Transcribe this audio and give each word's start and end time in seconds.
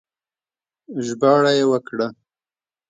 ژباړه 1.05 1.51
يې 1.57 1.65
وکړه 1.71 2.07